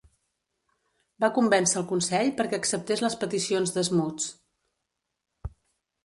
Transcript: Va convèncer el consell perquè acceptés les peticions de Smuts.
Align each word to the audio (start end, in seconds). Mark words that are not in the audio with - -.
Va 1.23 1.27
convèncer 1.33 1.75
el 1.81 1.83
consell 1.91 2.31
perquè 2.39 2.59
acceptés 2.61 3.03
les 3.05 3.17
peticions 3.25 3.75
de 3.75 3.83
Smuts. 3.91 5.53